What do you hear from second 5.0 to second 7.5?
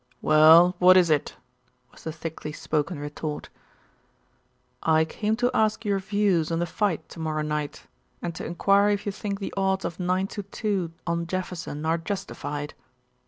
came to ask your views on the fight to morrow